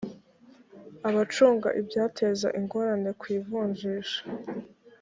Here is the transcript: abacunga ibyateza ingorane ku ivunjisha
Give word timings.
abacunga 1.09 1.69
ibyateza 1.79 2.47
ingorane 2.59 3.09
ku 3.19 3.25
ivunjisha 3.37 4.21